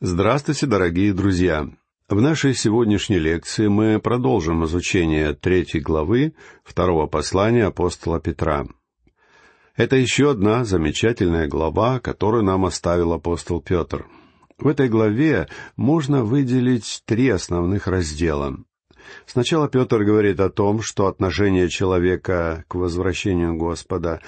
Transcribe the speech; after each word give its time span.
Здравствуйте, 0.00 0.66
дорогие 0.66 1.12
друзья! 1.12 1.68
В 2.08 2.20
нашей 2.20 2.54
сегодняшней 2.54 3.18
лекции 3.18 3.66
мы 3.66 3.98
продолжим 3.98 4.64
изучение 4.64 5.34
третьей 5.34 5.80
главы 5.80 6.34
второго 6.62 7.08
послания 7.08 7.64
апостола 7.64 8.20
Петра. 8.20 8.64
Это 9.74 9.96
еще 9.96 10.30
одна 10.30 10.64
замечательная 10.64 11.48
глава, 11.48 11.98
которую 11.98 12.44
нам 12.44 12.64
оставил 12.64 13.12
апостол 13.12 13.60
Петр. 13.60 14.06
В 14.56 14.68
этой 14.68 14.88
главе 14.88 15.48
можно 15.74 16.22
выделить 16.22 17.02
три 17.04 17.28
основных 17.30 17.88
раздела. 17.88 18.56
Сначала 19.26 19.68
Петр 19.68 20.04
говорит 20.04 20.38
о 20.38 20.48
том, 20.48 20.80
что 20.80 21.08
отношение 21.08 21.68
человека 21.68 22.64
к 22.68 22.76
возвращению 22.76 23.56
Господа 23.56 24.20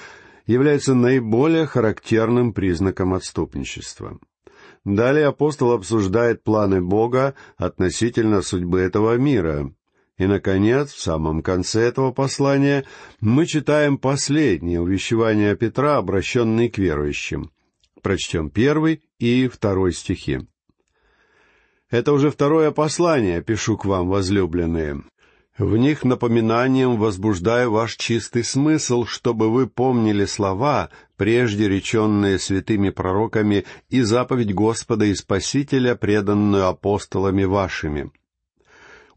является 0.45 0.95
наиболее 0.95 1.65
характерным 1.65 2.51
признаком 2.51 3.13
отступничества— 3.13 4.19
Далее 4.83 5.27
апостол 5.27 5.73
обсуждает 5.73 6.43
планы 6.43 6.81
Бога 6.81 7.35
относительно 7.57 8.41
судьбы 8.41 8.79
этого 8.79 9.15
мира. 9.17 9.71
И, 10.17 10.25
наконец, 10.25 10.91
в 10.91 10.99
самом 10.99 11.41
конце 11.41 11.81
этого 11.81 12.11
послания 12.11 12.85
мы 13.19 13.45
читаем 13.45 13.97
последнее 13.97 14.81
увещевание 14.81 15.55
Петра, 15.55 15.97
обращенное 15.97 16.69
к 16.69 16.77
верующим. 16.77 17.51
Прочтем 18.01 18.49
первый 18.49 19.03
и 19.19 19.47
второй 19.47 19.93
стихи. 19.93 20.47
Это 21.91 22.13
уже 22.13 22.31
второе 22.31 22.71
послание, 22.71 23.41
пишу 23.43 23.77
к 23.77 23.85
вам, 23.85 24.07
возлюбленные. 24.07 25.03
В 25.57 25.75
них 25.75 26.03
напоминанием 26.05 26.97
возбуждаю 26.97 27.71
ваш 27.71 27.97
чистый 27.97 28.43
смысл, 28.43 29.05
чтобы 29.05 29.51
вы 29.51 29.67
помнили 29.67 30.25
слова, 30.25 30.89
прежде 31.17 31.67
реченные 31.67 32.39
святыми 32.39 32.89
пророками, 32.89 33.65
и 33.89 34.01
заповедь 34.01 34.53
Господа 34.53 35.05
и 35.05 35.13
Спасителя, 35.13 35.95
преданную 35.95 36.67
апостолами 36.67 37.43
вашими. 37.43 38.11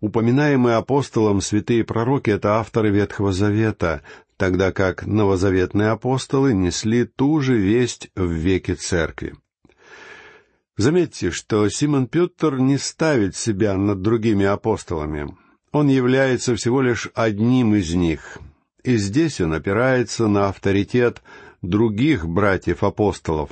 Упоминаемые 0.00 0.76
апостолом 0.76 1.40
святые 1.40 1.84
пророки— 1.84 2.30
это 2.30 2.58
авторы 2.58 2.90
Ветхого 2.90 3.32
Завета, 3.32 4.02
тогда 4.36 4.72
как 4.72 5.06
новозаветные 5.06 5.90
апостолы 5.90 6.52
несли 6.52 7.04
ту 7.04 7.40
же 7.40 7.56
весть 7.56 8.10
в 8.16 8.28
веке 8.28 8.74
Церкви. 8.74 9.34
Заметьте, 10.76 11.30
что 11.30 11.68
Симон 11.68 12.08
Петр 12.08 12.58
не 12.58 12.76
ставит 12.76 13.36
себя 13.36 13.76
над 13.76 14.02
другими 14.02 14.44
апостолами. 14.44 15.34
Он 15.74 15.88
является 15.88 16.54
всего 16.54 16.82
лишь 16.82 17.08
одним 17.16 17.74
из 17.74 17.92
них. 17.94 18.38
И 18.84 18.96
здесь 18.96 19.40
он 19.40 19.54
опирается 19.54 20.28
на 20.28 20.48
авторитет 20.48 21.20
других 21.62 22.28
братьев-апостолов. 22.28 23.50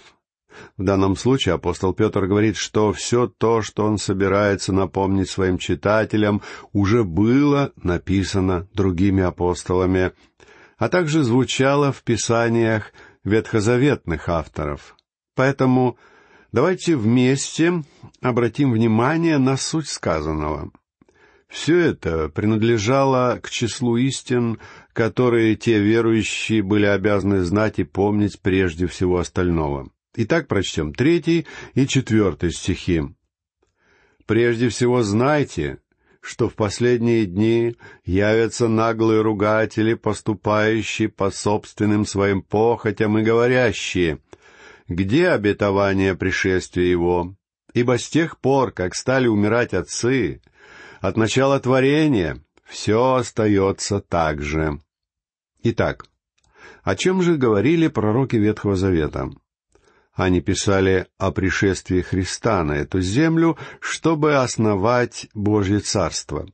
В 0.77 0.85
данном 0.85 1.17
случае 1.17 1.57
апостол 1.57 1.93
Петр 1.93 2.27
говорит, 2.27 2.57
что 2.57 2.93
все 2.93 3.27
то, 3.27 3.61
что 3.61 3.85
он 3.85 3.99
собирается 3.99 4.73
напомнить 4.73 5.31
своим 5.31 5.59
читателям, 5.59 6.43
уже 6.73 7.03
было 7.03 7.73
написано 7.75 8.69
другими 8.73 9.25
апостолами, 9.25 10.13
а 10.79 10.89
также 10.89 11.25
звучало 11.25 11.91
в 11.91 12.05
писаниях 12.05 12.93
ветхозаветных 13.25 14.29
авторов. 14.29 14.95
Поэтому 15.35 15.99
давайте 16.53 16.95
вместе 16.95 17.83
обратим 18.21 18.71
внимание 18.71 19.39
на 19.39 19.57
суть 19.57 19.89
сказанного— 19.89 20.71
все 21.53 21.79
это 21.79 22.31
принадлежало 22.31 23.39
к 23.43 23.51
числу 23.51 23.99
истин, 23.99 24.59
которые 24.95 25.55
те 25.55 25.79
верующие 25.81 26.63
были 26.63 26.87
обязаны 26.87 27.43
знать 27.43 27.79
и 27.79 27.85
помнить 27.85 28.41
прежде 28.41 28.87
всего 28.87 29.19
остального. 29.19 29.91
Итак, 30.17 30.49
прочтем 30.49 30.95
третий 30.95 31.47
и 31.75 31.87
четвертый 31.87 32.53
стихи. 32.53 33.03
«Прежде 34.25 34.71
всего 34.71 35.03
знайте, 35.03 35.81
что 36.23 36.49
в 36.49 36.55
последние 36.55 37.27
дни 37.27 37.77
явятся 38.07 38.69
наглые 38.69 39.21
ругатели, 39.21 39.93
поступающие 39.93 41.11
по 41.11 41.31
собственным 41.31 42.07
своим 42.07 42.41
похотям 42.41 43.19
и 43.19 43.23
говорящие, 43.23 44.21
где 44.89 45.29
обетование 45.29 46.15
пришествия 46.15 46.87
его? 46.87 47.37
Ибо 47.75 47.99
с 47.99 48.09
тех 48.09 48.39
пор, 48.39 48.71
как 48.73 48.95
стали 48.95 49.27
умирать 49.27 49.75
отцы, 49.75 50.41
от 51.03 51.17
начала 51.17 51.59
творения 51.59 52.41
все 52.65 53.15
остается 53.15 54.01
так 54.01 54.41
же. 54.41 54.79
Итак, 55.65 56.07
о 56.85 56.95
чем 56.95 57.23
же 57.23 57.37
говорили 57.37 57.89
пророки 57.89 58.37
Ветхого 58.37 58.77
Завета? 58.77 59.29
Они 60.15 60.41
писали 60.41 61.09
о 61.19 61.33
пришествии 61.33 62.03
Христа 62.03 62.63
на 62.63 62.73
эту 62.73 63.01
землю, 63.01 63.59
чтобы 63.81 64.37
основать 64.37 65.27
Божье 65.35 65.81
Царство. 65.81 66.47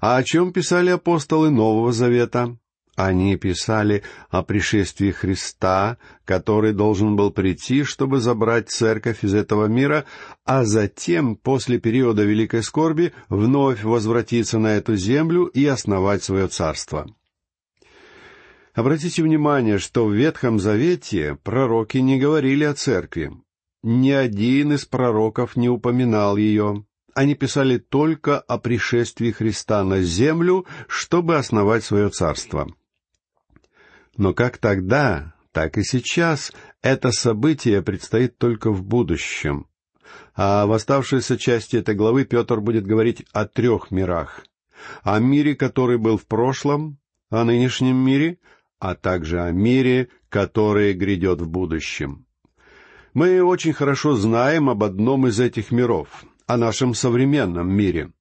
А 0.00 0.16
о 0.16 0.22
чем 0.22 0.52
писали 0.52 0.90
апостолы 0.90 1.50
Нового 1.50 1.92
Завета? 1.92 2.58
Они 2.98 3.36
писали 3.36 4.02
о 4.28 4.42
пришествии 4.42 5.12
Христа, 5.12 5.98
который 6.24 6.72
должен 6.72 7.14
был 7.14 7.30
прийти, 7.30 7.84
чтобы 7.84 8.18
забрать 8.18 8.70
церковь 8.70 9.22
из 9.22 9.34
этого 9.34 9.66
мира, 9.66 10.04
а 10.44 10.64
затем, 10.64 11.36
после 11.36 11.78
периода 11.78 12.24
Великой 12.24 12.64
Скорби, 12.64 13.12
вновь 13.28 13.84
возвратиться 13.84 14.58
на 14.58 14.74
эту 14.74 14.96
землю 14.96 15.44
и 15.44 15.64
основать 15.64 16.24
свое 16.24 16.48
царство. 16.48 17.06
Обратите 18.74 19.22
внимание, 19.22 19.78
что 19.78 20.04
в 20.04 20.12
Ветхом 20.12 20.58
Завете 20.58 21.38
пророки 21.44 21.98
не 21.98 22.18
говорили 22.18 22.64
о 22.64 22.74
церкви. 22.74 23.30
Ни 23.84 24.10
один 24.10 24.72
из 24.72 24.86
пророков 24.86 25.54
не 25.54 25.68
упоминал 25.68 26.36
ее. 26.36 26.84
Они 27.14 27.36
писали 27.36 27.78
только 27.78 28.40
о 28.40 28.58
пришествии 28.58 29.30
Христа 29.30 29.84
на 29.84 30.02
землю, 30.02 30.66
чтобы 30.88 31.36
основать 31.36 31.84
свое 31.84 32.08
царство. 32.08 32.66
Но 34.18 34.34
как 34.34 34.58
тогда, 34.58 35.32
так 35.52 35.78
и 35.78 35.84
сейчас 35.84 36.52
это 36.82 37.12
событие 37.12 37.82
предстоит 37.82 38.36
только 38.36 38.72
в 38.72 38.82
будущем. 38.82 39.68
А 40.34 40.66
в 40.66 40.72
оставшейся 40.72 41.38
части 41.38 41.76
этой 41.76 41.94
главы 41.94 42.24
Петр 42.24 42.60
будет 42.60 42.84
говорить 42.84 43.24
о 43.32 43.46
трех 43.46 43.92
мирах. 43.92 44.44
О 45.02 45.20
мире, 45.20 45.54
который 45.54 45.98
был 45.98 46.18
в 46.18 46.26
прошлом, 46.26 46.98
о 47.30 47.44
нынешнем 47.44 47.96
мире, 47.96 48.38
а 48.80 48.96
также 48.96 49.40
о 49.40 49.52
мире, 49.52 50.08
который 50.28 50.94
грядет 50.94 51.40
в 51.40 51.48
будущем. 51.48 52.26
Мы 53.14 53.42
очень 53.42 53.72
хорошо 53.72 54.16
знаем 54.16 54.68
об 54.68 54.82
одном 54.82 55.28
из 55.28 55.38
этих 55.38 55.70
миров, 55.70 56.24
о 56.46 56.56
нашем 56.56 56.94
современном 56.94 57.70
мире. 57.70 58.12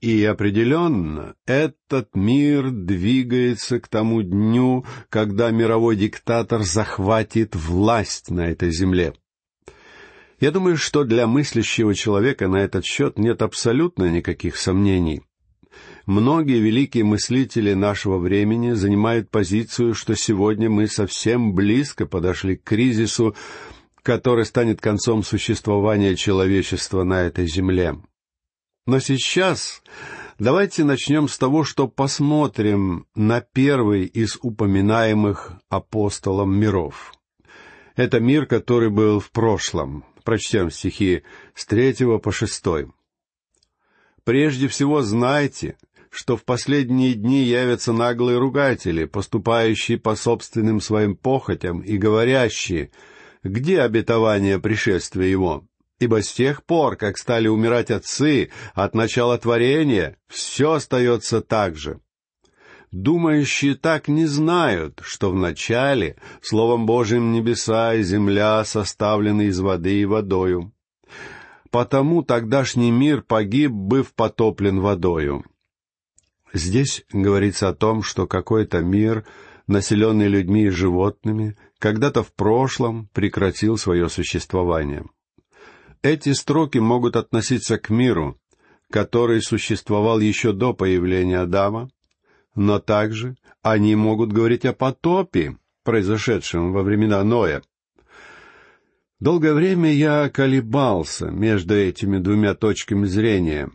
И 0.00 0.24
определенно 0.24 1.34
этот 1.46 2.14
мир 2.14 2.70
двигается 2.70 3.80
к 3.80 3.88
тому 3.88 4.22
дню, 4.22 4.84
когда 5.08 5.50
мировой 5.50 5.96
диктатор 5.96 6.62
захватит 6.62 7.56
власть 7.56 8.30
на 8.30 8.48
этой 8.48 8.70
земле. 8.70 9.14
Я 10.40 10.50
думаю, 10.50 10.76
что 10.76 11.04
для 11.04 11.26
мыслящего 11.26 11.94
человека 11.94 12.48
на 12.48 12.56
этот 12.56 12.84
счет 12.84 13.18
нет 13.18 13.40
абсолютно 13.40 14.10
никаких 14.10 14.56
сомнений. 14.56 15.22
Многие 16.06 16.60
великие 16.60 17.04
мыслители 17.04 17.72
нашего 17.72 18.18
времени 18.18 18.72
занимают 18.72 19.30
позицию, 19.30 19.94
что 19.94 20.14
сегодня 20.14 20.68
мы 20.68 20.86
совсем 20.86 21.54
близко 21.54 22.04
подошли 22.04 22.56
к 22.56 22.64
кризису, 22.64 23.34
который 24.02 24.44
станет 24.44 24.82
концом 24.82 25.22
существования 25.22 26.14
человечества 26.14 27.04
на 27.04 27.22
этой 27.22 27.46
земле. 27.46 27.96
Но 28.86 28.98
сейчас 28.98 29.82
давайте 30.38 30.84
начнем 30.84 31.26
с 31.28 31.38
того, 31.38 31.64
что 31.64 31.88
посмотрим 31.88 33.06
на 33.14 33.40
первый 33.40 34.04
из 34.04 34.36
упоминаемых 34.42 35.54
апостолом 35.70 36.54
миров. 36.54 37.14
Это 37.96 38.20
мир, 38.20 38.44
который 38.44 38.90
был 38.90 39.20
в 39.20 39.30
прошлом. 39.30 40.04
Прочтем 40.22 40.70
стихи 40.70 41.22
с 41.54 41.64
третьего 41.64 42.18
по 42.18 42.30
шестой. 42.32 42.90
«Прежде 44.24 44.68
всего 44.68 45.02
знайте, 45.02 45.76
что 46.10 46.36
в 46.36 46.44
последние 46.44 47.14
дни 47.14 47.42
явятся 47.42 47.92
наглые 47.92 48.38
ругатели, 48.38 49.04
поступающие 49.04 49.98
по 49.98 50.14
собственным 50.14 50.80
своим 50.80 51.16
похотям 51.16 51.80
и 51.80 51.96
говорящие, 51.98 52.90
где 53.42 53.80
обетование 53.80 54.58
пришествия 54.58 55.26
его? 55.28 55.66
Ибо 56.00 56.22
с 56.22 56.32
тех 56.32 56.64
пор, 56.64 56.96
как 56.96 57.16
стали 57.18 57.46
умирать 57.48 57.90
отцы 57.90 58.50
от 58.74 58.94
начала 58.94 59.38
творения, 59.38 60.16
все 60.28 60.72
остается 60.72 61.40
так 61.40 61.76
же. 61.76 62.00
Думающие 62.90 63.74
так 63.74 64.08
не 64.08 64.26
знают, 64.26 65.00
что 65.02 65.30
вначале 65.30 66.16
Словом 66.42 66.86
Божьим 66.86 67.32
небеса 67.32 67.94
и 67.94 68.02
земля 68.02 68.64
составлены 68.64 69.46
из 69.46 69.58
воды 69.60 70.00
и 70.00 70.04
водою. 70.04 70.72
Потому 71.70 72.22
тогдашний 72.22 72.92
мир 72.92 73.22
погиб, 73.22 73.72
быв 73.72 74.14
потоплен 74.14 74.80
водою. 74.80 75.44
Здесь 76.52 77.04
говорится 77.12 77.68
о 77.68 77.74
том, 77.74 78.04
что 78.04 78.28
какой-то 78.28 78.80
мир, 78.80 79.24
населенный 79.66 80.28
людьми 80.28 80.66
и 80.66 80.70
животными, 80.70 81.56
когда-то 81.80 82.22
в 82.22 82.32
прошлом 82.32 83.08
прекратил 83.12 83.76
свое 83.76 84.08
существование— 84.08 85.04
Эти 86.04 86.34
строки 86.34 86.76
могут 86.76 87.16
относиться 87.16 87.78
к 87.78 87.88
миру, 87.88 88.38
который 88.90 89.40
существовал 89.40 90.20
еще 90.20 90.52
до 90.52 90.74
появления 90.74 91.38
Адама, 91.38 91.88
но 92.54 92.78
также 92.78 93.38
они 93.62 93.96
могут 93.96 94.30
говорить 94.30 94.66
о 94.66 94.74
потопе, 94.74 95.56
произошедшем 95.82 96.74
во 96.74 96.82
времена 96.82 97.24
Ноя. 97.24 97.62
Долгое 99.18 99.54
время 99.54 99.94
я 99.94 100.28
колебался 100.28 101.30
между 101.30 101.74
этими 101.74 102.18
двумя 102.18 102.54
точками 102.54 103.06
зрения, 103.06 103.70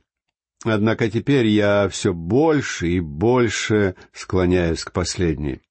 однако 0.64 1.10
теперь 1.10 1.48
я 1.48 1.90
все 1.90 2.14
больше 2.14 2.90
и 2.90 3.00
больше 3.00 3.96
склоняюсь 4.14 4.84
к 4.84 4.92
последней. 4.92 5.62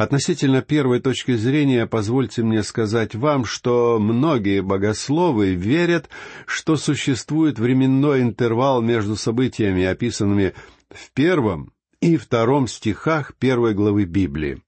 Относительно 0.00 0.62
первой 0.62 0.98
точки 1.00 1.36
зрения, 1.36 1.86
позвольте 1.86 2.42
мне 2.42 2.62
сказать 2.62 3.14
вам, 3.14 3.44
что 3.44 3.98
многие 3.98 4.62
богословы 4.62 5.52
верят, 5.52 6.08
что 6.46 6.76
существует 6.76 7.58
временной 7.58 8.22
интервал 8.22 8.80
между 8.80 9.14
событиями, 9.14 9.84
описанными 9.84 10.54
в 10.88 11.12
первом 11.12 11.74
и 12.00 12.16
втором 12.16 12.66
стихах 12.66 13.34
первой 13.36 13.74
главы 13.74 14.06
Библии. 14.06 14.62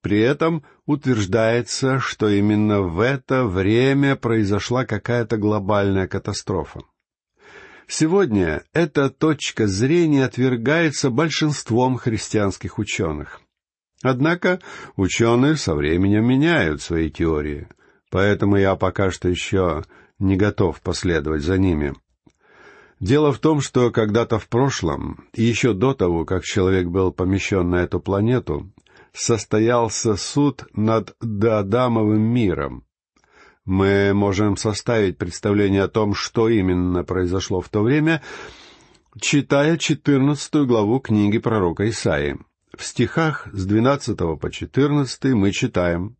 При 0.00 0.20
этом 0.20 0.62
утверждается, 0.86 1.98
что 1.98 2.28
именно 2.28 2.82
в 2.82 3.00
это 3.00 3.44
время 3.46 4.14
произошла 4.14 4.84
какая-то 4.84 5.38
глобальная 5.38 6.06
катастрофа. 6.06 6.82
Сегодня 7.88 8.62
эта 8.72 9.10
точка 9.10 9.66
зрения 9.66 10.24
отвергается 10.24 11.10
большинством 11.10 11.96
христианских 11.96 12.78
ученых. 12.78 13.40
Однако 14.02 14.60
ученые 14.96 15.56
со 15.56 15.74
временем 15.74 16.26
меняют 16.26 16.82
свои 16.82 17.10
теории, 17.10 17.68
поэтому 18.10 18.56
я 18.56 18.74
пока 18.74 19.10
что 19.10 19.28
еще 19.28 19.84
не 20.18 20.36
готов 20.36 20.80
последовать 20.80 21.42
за 21.42 21.56
ними. 21.58 21.94
Дело 22.98 23.32
в 23.32 23.38
том, 23.38 23.60
что 23.60 23.90
когда-то 23.90 24.38
в 24.38 24.48
прошлом, 24.48 25.24
еще 25.34 25.72
до 25.72 25.94
того, 25.94 26.24
как 26.24 26.44
человек 26.44 26.86
был 26.86 27.12
помещен 27.12 27.68
на 27.70 27.82
эту 27.82 27.98
планету, 28.00 28.72
состоялся 29.12 30.16
суд 30.16 30.64
над 30.72 31.14
Доадамовым 31.20 32.22
миром. 32.22 32.84
Мы 33.64 34.12
можем 34.14 34.56
составить 34.56 35.18
представление 35.18 35.82
о 35.84 35.88
том, 35.88 36.14
что 36.14 36.48
именно 36.48 37.04
произошло 37.04 37.60
в 37.60 37.68
то 37.68 37.82
время, 37.82 38.22
читая 39.20 39.76
четырнадцатую 39.78 40.66
главу 40.66 40.98
книги 40.98 41.38
пророка 41.38 41.88
Исаии. 41.88 42.38
В 42.76 42.84
стихах 42.84 43.48
с 43.52 43.66
двенадцатого 43.66 44.36
по 44.36 44.50
четырнадцатый 44.50 45.34
мы 45.34 45.52
читаем. 45.52 46.16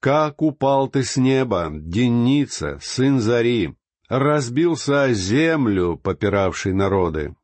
«Как 0.00 0.40
упал 0.40 0.88
ты 0.88 1.02
с 1.02 1.18
неба, 1.18 1.68
Деница, 1.70 2.78
сын 2.80 3.20
Зари, 3.20 3.74
разбился 4.08 5.04
о 5.04 5.12
землю, 5.12 5.98
попиравший 6.02 6.72
народы, 6.72 7.36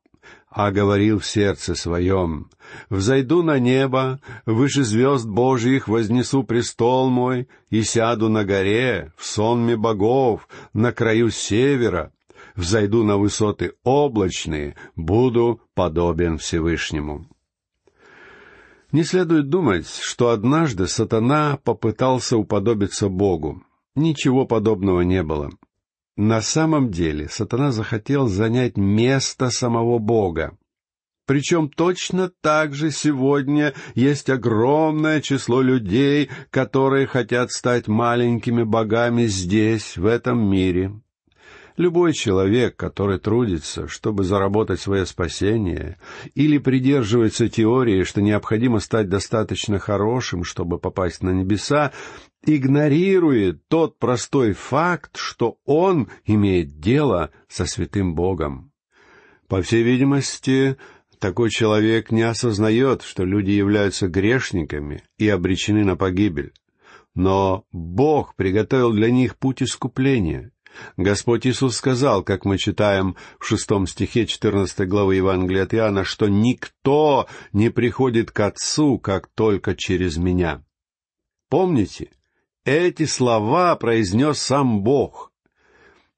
а 0.49 0.71
говорил 0.71 1.19
в 1.19 1.27
сердце 1.27 1.75
своем, 1.75 2.49
«Взойду 2.89 3.43
на 3.43 3.59
небо, 3.59 4.19
выше 4.47 4.83
звезд 4.83 5.27
Божьих 5.27 5.87
вознесу 5.87 6.43
престол 6.43 7.09
мой, 7.09 7.49
и 7.69 7.83
сяду 7.83 8.29
на 8.29 8.43
горе, 8.45 9.13
в 9.15 9.23
сонме 9.25 9.77
богов, 9.77 10.47
на 10.73 10.91
краю 10.91 11.29
севера, 11.29 12.11
взойду 12.55 13.03
на 13.03 13.17
высоты 13.17 13.73
облачные, 13.83 14.75
буду 14.95 15.61
подобен 15.75 16.39
Всевышнему». 16.39 17.30
Не 18.91 19.03
следует 19.03 19.49
думать, 19.49 19.87
что 19.87 20.29
однажды 20.29 20.87
сатана 20.87 21.57
попытался 21.63 22.37
уподобиться 22.37 23.07
Богу. 23.07 23.63
Ничего 23.95 24.45
подобного 24.45 25.01
не 25.01 25.23
было. 25.23 25.49
На 26.17 26.41
самом 26.41 26.91
деле 26.91 27.29
сатана 27.29 27.71
захотел 27.71 28.27
занять 28.27 28.75
место 28.75 29.49
самого 29.49 29.97
Бога. 29.97 30.57
Причем 31.25 31.69
точно 31.69 32.29
так 32.41 32.73
же 32.73 32.91
сегодня 32.91 33.73
есть 33.95 34.29
огромное 34.29 35.21
число 35.21 35.61
людей, 35.61 36.29
которые 36.49 37.07
хотят 37.07 37.51
стать 37.51 37.87
маленькими 37.87 38.63
богами 38.63 39.27
здесь, 39.27 39.95
в 39.95 40.05
этом 40.05 40.49
мире. 40.49 40.91
Любой 41.81 42.13
человек, 42.13 42.75
который 42.75 43.17
трудится, 43.17 43.87
чтобы 43.87 44.23
заработать 44.23 44.79
свое 44.79 45.07
спасение, 45.07 45.97
или 46.35 46.59
придерживается 46.59 47.49
теории, 47.49 48.03
что 48.03 48.21
необходимо 48.21 48.79
стать 48.79 49.09
достаточно 49.09 49.79
хорошим, 49.79 50.43
чтобы 50.43 50.77
попасть 50.77 51.23
на 51.23 51.31
небеса, 51.31 51.91
игнорирует 52.45 53.67
тот 53.67 53.97
простой 53.97 54.53
факт, 54.53 55.17
что 55.17 55.57
он 55.65 56.07
имеет 56.23 56.79
дело 56.79 57.31
со 57.47 57.65
святым 57.65 58.13
Богом. 58.13 58.71
По 59.47 59.63
всей 59.63 59.81
видимости, 59.81 60.77
такой 61.17 61.49
человек 61.49 62.11
не 62.11 62.21
осознает, 62.21 63.01
что 63.01 63.25
люди 63.25 63.49
являются 63.49 64.07
грешниками 64.07 65.01
и 65.17 65.27
обречены 65.27 65.83
на 65.83 65.95
погибель. 65.95 66.53
Но 67.15 67.65
Бог 67.71 68.35
приготовил 68.35 68.93
для 68.93 69.09
них 69.09 69.35
путь 69.35 69.63
искупления, 69.63 70.51
Господь 70.97 71.45
Иисус 71.45 71.75
сказал, 71.75 72.23
как 72.23 72.45
мы 72.45 72.57
читаем 72.57 73.15
в 73.39 73.45
шестом 73.45 73.87
стихе 73.87 74.25
четырнадцатой 74.25 74.87
главы 74.87 75.15
Евангелия 75.15 75.63
от 75.63 75.73
Иоанна, 75.73 76.03
что 76.03 76.27
никто 76.27 77.27
не 77.53 77.69
приходит 77.69 78.31
к 78.31 78.39
Отцу, 78.39 78.99
как 78.99 79.27
только 79.27 79.75
через 79.75 80.17
Меня. 80.17 80.63
Помните, 81.49 82.09
эти 82.65 83.05
слова 83.05 83.75
произнес 83.75 84.39
сам 84.39 84.81
Бог. 84.81 85.31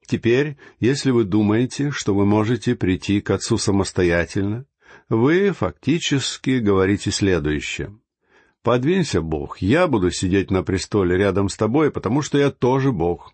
Теперь, 0.06 0.58
если 0.80 1.10
вы 1.10 1.24
думаете, 1.24 1.90
что 1.90 2.14
вы 2.14 2.26
можете 2.26 2.74
прийти 2.74 3.20
к 3.20 3.30
Отцу 3.30 3.58
самостоятельно, 3.58 4.66
вы 5.08 5.50
фактически 5.52 6.58
говорите 6.58 7.10
следующее. 7.10 7.96
«Подвинься, 8.64 9.20
Бог, 9.20 9.58
я 9.58 9.86
буду 9.86 10.10
сидеть 10.10 10.50
на 10.50 10.62
престоле 10.62 11.18
рядом 11.18 11.50
с 11.50 11.56
тобой, 11.56 11.90
потому 11.90 12.22
что 12.22 12.38
я 12.38 12.50
тоже 12.50 12.92
Бог». 12.92 13.33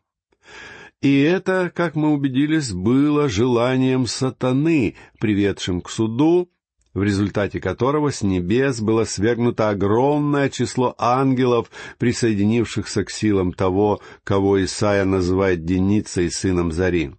И 1.02 1.22
это, 1.22 1.72
как 1.74 1.94
мы 1.94 2.12
убедились, 2.12 2.72
было 2.72 3.28
желанием 3.28 4.06
сатаны, 4.06 4.96
приведшим 5.18 5.80
к 5.80 5.88
суду, 5.88 6.50
в 6.92 7.02
результате 7.02 7.58
которого 7.58 8.12
с 8.12 8.22
небес 8.22 8.80
было 8.80 9.04
свергнуто 9.04 9.70
огромное 9.70 10.50
число 10.50 10.94
ангелов, 10.98 11.70
присоединившихся 11.98 13.04
к 13.04 13.10
силам 13.10 13.52
того, 13.54 14.00
кого 14.24 14.62
Исаия 14.62 15.06
называет 15.06 15.64
Деницей, 15.64 16.30
сыном 16.30 16.70
Зари. 16.70 17.12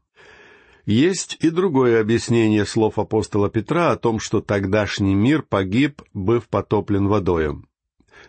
Есть 0.86 1.38
и 1.40 1.50
другое 1.50 2.02
объяснение 2.02 2.66
слов 2.66 3.00
апостола 3.00 3.50
Петра 3.50 3.92
о 3.92 3.98
том, 3.98 4.20
что 4.20 4.42
тогдашний 4.42 5.16
мир 5.16 5.42
погиб, 5.42 6.02
быв 6.14 6.48
потоплен 6.50 7.08
водою. 7.08 7.64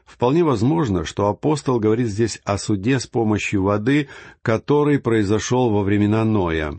Вполне 0.05 0.45
возможно, 0.45 1.05
что 1.05 1.29
апостол 1.29 1.81
говорит 1.81 2.09
здесь 2.09 2.41
о 2.45 2.59
суде 2.59 2.99
с 3.01 3.07
помощью 3.07 3.63
воды, 3.63 4.09
который 4.43 4.99
произошел 4.99 5.71
во 5.71 5.83
времена 5.83 6.25
Ноя. 6.25 6.75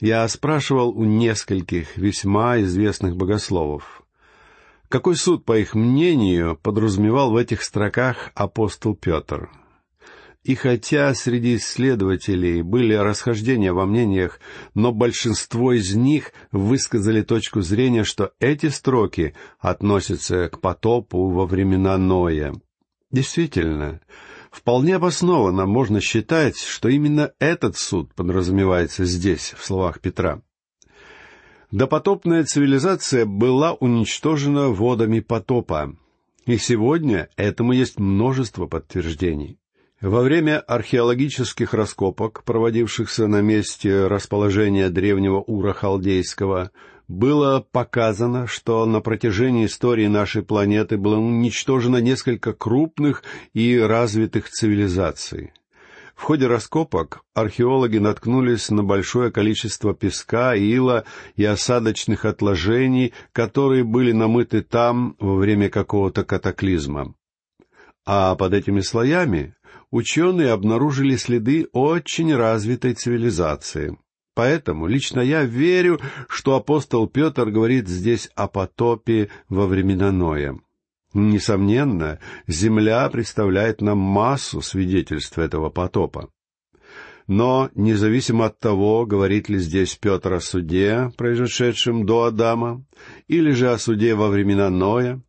Я 0.00 0.26
спрашивал 0.28 0.90
у 0.90 1.04
нескольких 1.04 1.96
весьма 1.96 2.60
известных 2.60 3.16
богословов. 3.16 4.02
Какой 4.88 5.16
суд, 5.16 5.44
по 5.44 5.56
их 5.56 5.74
мнению, 5.74 6.58
подразумевал 6.62 7.30
в 7.30 7.36
этих 7.36 7.62
строках 7.62 8.30
апостол 8.34 8.94
Петр? 8.94 9.48
И 10.44 10.56
хотя 10.56 11.14
среди 11.14 11.56
исследователей 11.56 12.62
были 12.62 12.94
расхождения 12.94 13.72
во 13.72 13.86
мнениях, 13.86 14.40
но 14.74 14.90
большинство 14.90 15.72
из 15.72 15.94
них 15.94 16.32
высказали 16.50 17.22
точку 17.22 17.60
зрения, 17.60 18.02
что 18.02 18.32
эти 18.40 18.66
строки 18.68 19.34
относятся 19.60 20.48
к 20.48 20.60
потопу 20.60 21.28
во 21.30 21.46
времена 21.46 21.96
Ноя. 21.96 22.54
Действительно, 23.12 24.00
вполне 24.50 24.96
обоснованно 24.96 25.66
можно 25.66 26.00
считать, 26.00 26.58
что 26.58 26.88
именно 26.88 27.32
этот 27.38 27.76
суд 27.76 28.12
подразумевается 28.12 29.04
здесь, 29.04 29.54
в 29.56 29.64
словах 29.64 30.00
Петра. 30.00 30.42
Допотопная 31.70 32.42
цивилизация 32.44 33.26
была 33.26 33.74
уничтожена 33.74 34.70
водами 34.70 35.20
потопа, 35.20 35.94
и 36.46 36.56
сегодня 36.58 37.28
этому 37.36 37.72
есть 37.72 38.00
множество 38.00 38.66
подтверждений. 38.66 39.58
Во 40.02 40.20
время 40.22 40.58
археологических 40.58 41.74
раскопок, 41.74 42.42
проводившихся 42.42 43.28
на 43.28 43.40
месте 43.40 44.08
расположения 44.08 44.90
древнего 44.90 45.36
Ура 45.36 45.72
Халдейского, 45.72 46.72
было 47.06 47.64
показано, 47.70 48.48
что 48.48 48.84
на 48.84 49.00
протяжении 49.00 49.66
истории 49.66 50.08
нашей 50.08 50.42
планеты 50.42 50.96
было 50.96 51.18
уничтожено 51.18 51.98
несколько 51.98 52.52
крупных 52.52 53.22
и 53.54 53.78
развитых 53.78 54.50
цивилизаций. 54.50 55.52
В 56.16 56.22
ходе 56.22 56.48
раскопок 56.48 57.20
археологи 57.32 57.98
наткнулись 57.98 58.70
на 58.70 58.82
большое 58.82 59.30
количество 59.30 59.94
песка, 59.94 60.56
ила 60.56 61.04
и 61.36 61.44
осадочных 61.44 62.24
отложений, 62.24 63.12
которые 63.30 63.84
были 63.84 64.10
намыты 64.10 64.62
там 64.62 65.14
во 65.20 65.36
время 65.36 65.70
какого-то 65.70 66.24
катаклизма. 66.24 67.14
А 68.04 68.34
под 68.34 68.52
этими 68.52 68.80
слоями 68.80 69.54
ученые 69.90 70.50
обнаружили 70.50 71.16
следы 71.16 71.68
очень 71.72 72.34
развитой 72.34 72.94
цивилизации. 72.94 73.98
Поэтому 74.34 74.86
лично 74.86 75.20
я 75.20 75.44
верю, 75.44 76.00
что 76.28 76.56
апостол 76.56 77.06
Петр 77.06 77.50
говорит 77.50 77.88
здесь 77.88 78.30
о 78.34 78.48
потопе 78.48 79.28
во 79.48 79.66
времена 79.66 80.10
Ноя. 80.10 80.58
Несомненно, 81.12 82.18
Земля 82.46 83.08
представляет 83.10 83.82
нам 83.82 83.98
массу 83.98 84.62
свидетельств 84.62 85.38
этого 85.38 85.68
потопа. 85.68 86.30
Но, 87.26 87.70
независимо 87.74 88.46
от 88.46 88.58
того, 88.58 89.06
говорит 89.06 89.48
ли 89.48 89.58
здесь 89.58 89.94
Петр 89.96 90.32
о 90.32 90.40
суде, 90.40 91.12
произошедшем 91.16 92.04
до 92.06 92.24
Адама, 92.24 92.84
или 93.28 93.52
же 93.52 93.70
о 93.70 93.78
суде 93.78 94.14
во 94.14 94.28
времена 94.28 94.70
Ноя, 94.70 95.22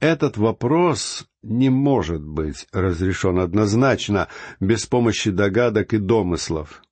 этот 0.00 0.36
вопрос 0.36 1.26
не 1.42 1.70
может 1.70 2.22
быть 2.22 2.66
разрешен 2.72 3.38
однозначно, 3.38 4.28
без 4.60 4.86
помощи 4.86 5.30
догадок 5.30 5.94
и 5.94 5.98
домыслов. 5.98 6.82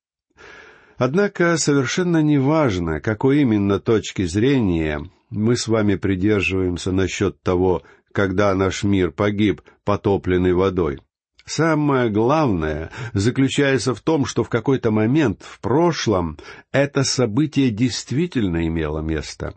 Однако 0.98 1.56
совершенно 1.58 2.22
неважно, 2.22 3.00
какой 3.00 3.42
именно 3.42 3.78
точки 3.78 4.24
зрения 4.24 5.08
мы 5.30 5.56
с 5.56 5.68
вами 5.68 5.96
придерживаемся 5.96 6.92
насчет 6.92 7.42
того, 7.42 7.82
когда 8.12 8.54
наш 8.54 8.82
мир 8.82 9.10
погиб, 9.10 9.60
потопленный 9.84 10.54
водой. 10.54 11.00
Самое 11.44 12.10
главное 12.10 12.90
заключается 13.12 13.94
в 13.94 14.00
том, 14.00 14.24
что 14.24 14.42
в 14.42 14.48
какой-то 14.48 14.90
момент 14.90 15.42
в 15.42 15.60
прошлом 15.60 16.38
это 16.72 17.04
событие 17.04 17.70
действительно 17.70 18.66
имело 18.66 19.00
место. 19.00 19.54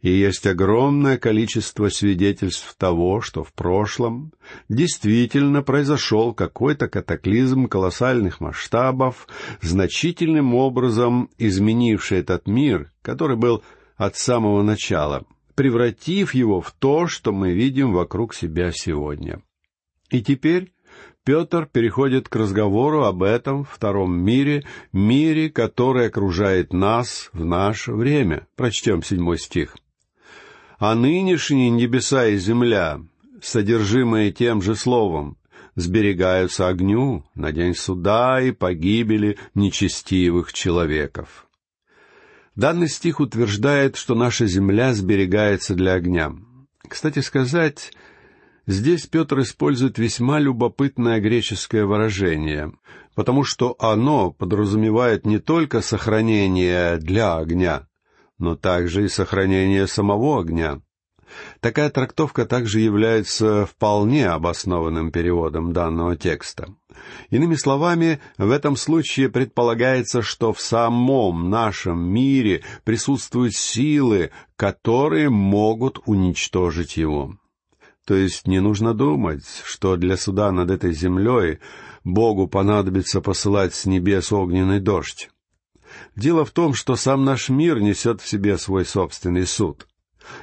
И 0.00 0.10
есть 0.10 0.46
огромное 0.46 1.18
количество 1.18 1.88
свидетельств 1.88 2.76
того, 2.76 3.20
что 3.20 3.42
в 3.42 3.52
прошлом 3.52 4.32
действительно 4.68 5.62
произошел 5.62 6.34
какой-то 6.34 6.88
катаклизм 6.88 7.66
колоссальных 7.66 8.40
масштабов, 8.40 9.26
значительным 9.60 10.54
образом 10.54 11.30
изменивший 11.36 12.18
этот 12.18 12.46
мир, 12.46 12.92
который 13.02 13.36
был 13.36 13.64
от 13.96 14.16
самого 14.16 14.62
начала— 14.62 15.24
превратив 15.58 16.34
его 16.34 16.60
в 16.60 16.70
то, 16.70 17.08
что 17.08 17.32
мы 17.32 17.52
видим 17.52 17.92
вокруг 17.92 18.32
себя 18.32 18.70
сегодня. 18.70 19.42
И 20.08 20.22
теперь 20.22 20.72
Петр 21.24 21.66
переходит 21.66 22.28
к 22.28 22.36
разговору 22.36 23.02
об 23.02 23.24
этом 23.24 23.64
втором 23.64 24.16
мире, 24.16 24.64
мире, 24.92 25.50
который 25.50 26.06
окружает 26.06 26.72
нас 26.72 27.28
в 27.32 27.44
наше 27.44 27.92
время. 27.92 28.46
Прочтем 28.54 29.02
седьмой 29.02 29.36
стих. 29.36 29.74
«А 30.78 30.94
нынешние 30.94 31.70
небеса 31.70 32.28
и 32.28 32.36
земля, 32.36 33.00
содержимые 33.42 34.30
тем 34.32 34.62
же 34.62 34.76
словом, 34.76 35.36
сберегаются 35.74 36.68
огню 36.68 37.24
на 37.34 37.52
день 37.52 37.74
суда 37.74 38.40
и 38.40 38.52
погибели 38.52 39.38
нечестивых 39.54 40.52
человеков». 40.52 41.48
Данный 42.54 42.88
стих 42.88 43.20
утверждает, 43.20 43.96
что 43.96 44.14
наша 44.14 44.46
земля 44.46 44.94
сберегается 44.94 45.74
для 45.74 45.94
огня. 45.94 46.32
Кстати 46.88 47.20
сказать, 47.20 47.92
здесь 48.66 49.06
Петр 49.06 49.40
использует 49.40 49.98
весьма 49.98 50.38
любопытное 50.38 51.20
греческое 51.20 51.86
выражение, 51.86 52.72
потому 53.16 53.42
что 53.42 53.74
оно 53.80 54.30
подразумевает 54.30 55.26
не 55.26 55.38
только 55.38 55.80
сохранение 55.80 56.98
для 56.98 57.36
огня, 57.36 57.87
но 58.38 58.56
также 58.56 59.04
и 59.04 59.08
сохранение 59.08 59.86
самого 59.86 60.40
огня. 60.40 60.80
Такая 61.60 61.90
трактовка 61.90 62.46
также 62.46 62.80
является 62.80 63.66
вполне 63.66 64.28
обоснованным 64.28 65.10
переводом 65.10 65.72
данного 65.72 66.16
текста. 66.16 66.74
Иными 67.30 67.54
словами, 67.54 68.20
в 68.38 68.50
этом 68.50 68.76
случае 68.76 69.28
предполагается, 69.28 70.22
что 70.22 70.52
в 70.52 70.60
самом 70.60 71.50
нашем 71.50 72.00
мире 72.00 72.62
присутствуют 72.84 73.54
силы, 73.54 74.30
которые 74.56 75.28
могут 75.28 76.00
уничтожить 76.06 76.96
его. 76.96 77.36
То 78.06 78.14
есть 78.14 78.46
не 78.46 78.60
нужно 78.60 78.94
думать, 78.94 79.44
что 79.64 79.96
для 79.96 80.16
суда 80.16 80.50
над 80.50 80.70
этой 80.70 80.94
землей 80.94 81.58
Богу 82.04 82.48
понадобится 82.48 83.20
посылать 83.20 83.74
с 83.74 83.84
небес 83.84 84.32
огненный 84.32 84.80
дождь. 84.80 85.28
Дело 86.16 86.44
в 86.44 86.50
том, 86.50 86.74
что 86.74 86.96
сам 86.96 87.24
наш 87.24 87.48
мир 87.48 87.80
несет 87.80 88.20
в 88.20 88.28
себе 88.28 88.58
свой 88.58 88.84
собственный 88.84 89.46
суд. 89.46 89.86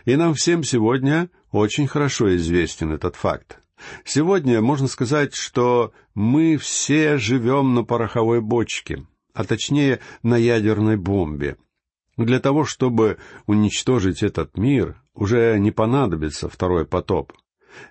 И 0.05 0.15
нам 0.15 0.33
всем 0.33 0.63
сегодня 0.63 1.29
очень 1.51 1.87
хорошо 1.87 2.35
известен 2.35 2.91
этот 2.91 3.15
факт. 3.15 3.59
Сегодня 4.03 4.61
можно 4.61 4.87
сказать, 4.87 5.35
что 5.35 5.93
мы 6.13 6.57
все 6.57 7.17
живем 7.17 7.73
на 7.73 7.83
пороховой 7.83 8.41
бочке, 8.41 9.05
а 9.33 9.43
точнее 9.43 9.99
на 10.23 10.37
ядерной 10.37 10.97
бомбе. 10.97 11.57
Для 12.17 12.39
того, 12.39 12.63
чтобы 12.63 13.17
уничтожить 13.45 14.23
этот 14.23 14.57
мир, 14.57 15.01
уже 15.13 15.57
не 15.59 15.71
понадобится 15.71 16.49
второй 16.49 16.85
потоп. 16.85 17.33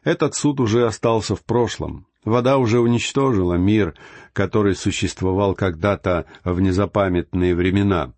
Этот 0.03 0.35
суд 0.35 0.61
уже 0.61 0.87
остался 0.87 1.37
в 1.37 1.45
прошлом. 1.45 2.07
Вода 2.25 2.57
уже 2.59 2.81
уничтожила 2.81 3.55
мир, 3.55 3.95
который 4.33 4.75
существовал 4.75 5.55
когда-то 5.55 6.27
в 6.43 6.61
незапамятные 6.61 7.55
времена. 7.55 8.15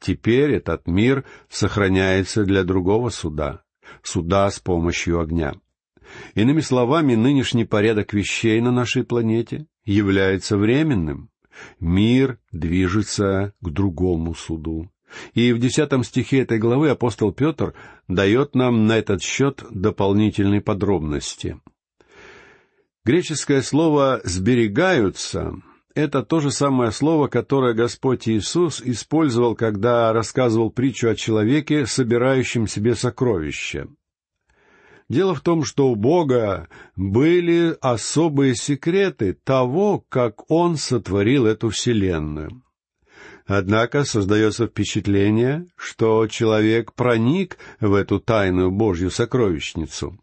Теперь 0.00 0.52
этот 0.52 0.86
мир 0.86 1.24
сохраняется 1.48 2.44
для 2.44 2.64
другого 2.64 3.10
суда, 3.10 3.62
суда 4.02 4.50
с 4.50 4.58
помощью 4.58 5.20
огня. 5.20 5.54
Иными 6.34 6.60
словами, 6.60 7.14
нынешний 7.14 7.64
порядок 7.64 8.12
вещей 8.12 8.60
на 8.60 8.72
нашей 8.72 9.04
планете 9.04 9.66
является 9.84 10.56
временным. 10.56 11.30
Мир 11.78 12.38
движется 12.50 13.52
к 13.60 13.70
другому 13.70 14.34
суду. 14.34 14.90
И 15.34 15.52
в 15.52 15.58
десятом 15.58 16.04
стихе 16.04 16.40
этой 16.40 16.58
главы 16.58 16.88
апостол 16.88 17.32
Петр 17.32 17.74
дает 18.08 18.54
нам 18.54 18.86
на 18.86 18.96
этот 18.96 19.22
счет 19.22 19.62
дополнительные 19.70 20.62
подробности. 20.62 21.60
Греческое 23.04 23.62
слово 23.62 24.20
«сберегаются»— 24.22 25.54
это 25.96 26.22
то 26.22 26.38
же 26.38 26.52
самое 26.52 26.92
слово, 26.92 27.26
которое 27.26 27.74
Господь 27.74 28.28
Иисус 28.28 28.80
использовал, 28.80 29.56
когда 29.56 30.12
рассказывал 30.12 30.70
притчу 30.70 31.08
о 31.08 31.16
человеке, 31.16 31.84
собирающем 31.86 32.68
себе 32.68 32.94
сокровища. 32.94 33.88
Дело 35.08 35.34
в 35.34 35.40
том, 35.40 35.64
что 35.64 35.90
у 35.90 35.96
Бога 35.96 36.68
были 36.94 37.76
особые 37.80 38.54
секреты 38.54 39.32
того, 39.32 40.04
как 40.08 40.48
Он 40.48 40.76
сотворил 40.76 41.46
эту 41.46 41.70
Вселенную. 41.70 42.62
Однако 43.46 44.04
создается 44.04 44.68
впечатление, 44.68 45.66
что 45.74 46.28
человек 46.28 46.94
проник 46.94 47.58
в 47.80 47.94
эту 47.94 48.20
тайную 48.20 48.70
Божью 48.70 49.10
сокровищницу. 49.10 50.21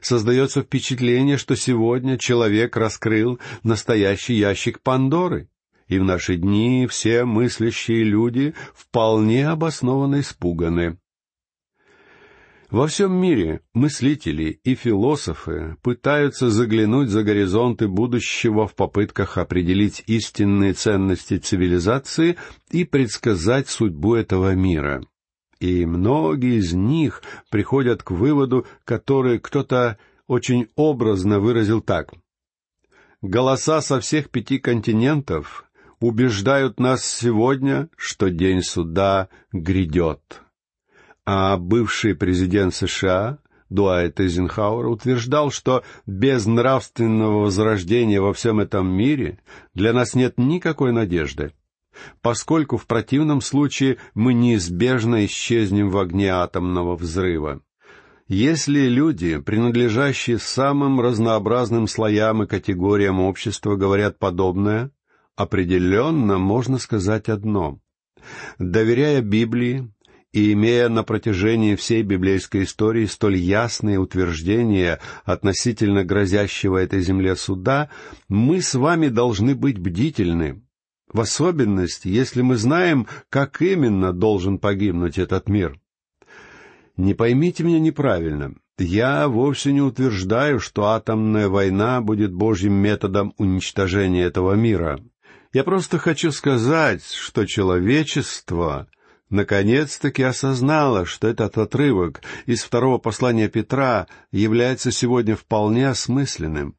Создается 0.00 0.62
впечатление, 0.62 1.36
что 1.36 1.56
сегодня 1.56 2.18
человек 2.18 2.76
раскрыл 2.76 3.38
настоящий 3.62 4.34
ящик 4.34 4.80
Пандоры, 4.80 5.48
и 5.88 5.98
в 5.98 6.04
наши 6.04 6.36
дни 6.36 6.86
все 6.88 7.24
мыслящие 7.24 8.02
люди 8.02 8.54
вполне 8.74 9.48
обоснованно 9.48 10.20
испуганы. 10.20 10.98
Во 12.70 12.88
всем 12.88 13.14
мире 13.14 13.60
мыслители 13.74 14.60
и 14.64 14.74
философы 14.74 15.76
пытаются 15.82 16.50
заглянуть 16.50 17.10
за 17.10 17.22
горизонты 17.22 17.86
будущего 17.86 18.66
в 18.66 18.74
попытках 18.74 19.38
определить 19.38 20.02
истинные 20.08 20.72
ценности 20.72 21.38
цивилизации 21.38 22.36
и 22.72 22.84
предсказать 22.84 23.68
судьбу 23.68 24.16
этого 24.16 24.54
мира. 24.56 25.04
И 25.60 25.86
многие 25.86 26.58
из 26.58 26.74
них 26.74 27.22
приходят 27.50 28.02
к 28.02 28.10
выводу, 28.10 28.66
который 28.84 29.38
кто-то 29.38 29.98
очень 30.26 30.68
образно 30.76 31.40
выразил 31.40 31.80
так. 31.80 32.12
Голоса 33.22 33.80
со 33.80 34.00
всех 34.00 34.30
пяти 34.30 34.58
континентов 34.58 35.64
убеждают 36.00 36.78
нас 36.78 37.04
сегодня, 37.04 37.88
что 37.96 38.28
день 38.28 38.62
суда 38.62 39.28
грядет. 39.52 40.42
А 41.24 41.56
бывший 41.56 42.14
президент 42.14 42.74
США 42.74 43.38
Дуайт 43.68 44.20
Эйзенхауэр 44.20 44.86
утверждал, 44.86 45.50
что 45.50 45.82
без 46.06 46.46
нравственного 46.46 47.40
возрождения 47.40 48.20
во 48.20 48.32
всем 48.32 48.60
этом 48.60 48.88
мире 48.88 49.40
для 49.74 49.92
нас 49.92 50.14
нет 50.14 50.34
никакой 50.38 50.92
надежды, 50.92 51.52
поскольку 52.22 52.76
в 52.76 52.86
противном 52.86 53.40
случае 53.40 53.98
мы 54.14 54.34
неизбежно 54.34 55.24
исчезнем 55.26 55.90
в 55.90 55.98
огне 55.98 56.30
атомного 56.30 56.96
взрыва. 56.96 57.60
Если 58.28 58.88
люди, 58.88 59.38
принадлежащие 59.38 60.38
самым 60.38 61.00
разнообразным 61.00 61.86
слоям 61.86 62.42
и 62.42 62.46
категориям 62.46 63.20
общества, 63.20 63.76
говорят 63.76 64.18
подобное, 64.18 64.90
определенно 65.36 66.38
можно 66.38 66.78
сказать 66.78 67.28
одно. 67.28 67.78
Доверяя 68.58 69.20
Библии, 69.20 69.92
И 70.32 70.52
имея 70.52 70.90
на 70.90 71.02
протяжении 71.02 71.76
всей 71.76 72.02
библейской 72.02 72.64
истории 72.64 73.06
столь 73.06 73.36
ясные 73.36 73.98
утверждения 73.98 75.00
относительно 75.24 76.04
грозящего 76.04 76.76
этой 76.76 77.00
земле 77.00 77.36
суда, 77.36 77.88
мы 78.28 78.60
с 78.60 78.74
вами 78.74 79.08
должны 79.08 79.54
быть 79.54 79.78
бдительны, 79.78 80.62
в 81.12 81.20
особенности, 81.20 82.08
если 82.08 82.42
мы 82.42 82.56
знаем, 82.56 83.06
как 83.30 83.62
именно 83.62 84.12
должен 84.12 84.58
погибнуть 84.58 85.18
этот 85.18 85.48
мир. 85.48 85.78
Не 86.96 87.14
поймите 87.14 87.62
меня 87.62 87.78
неправильно. 87.78 88.54
Я 88.78 89.28
вовсе 89.28 89.72
не 89.72 89.80
утверждаю, 89.80 90.60
что 90.60 90.86
атомная 90.86 91.48
война 91.48 92.00
будет 92.00 92.32
Божьим 92.32 92.74
методом 92.74 93.34
уничтожения 93.38 94.24
этого 94.24 94.52
мира. 94.54 95.00
Я 95.52 95.64
просто 95.64 95.98
хочу 95.98 96.30
сказать, 96.32 97.02
что 97.02 97.46
человечество 97.46 98.88
наконец-таки 99.30 100.22
осознало, 100.22 101.06
что 101.06 101.28
этот 101.28 101.56
отрывок 101.56 102.20
из 102.44 102.62
второго 102.62 102.98
послания 102.98 103.48
Петра 103.48 104.06
является 104.30 104.92
сегодня 104.92 105.36
вполне 105.36 105.88
осмысленным. 105.88 106.76